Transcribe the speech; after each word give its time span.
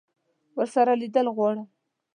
ورسره 0.57 0.93
لیدل 1.01 1.27
غواړم. 1.37 1.67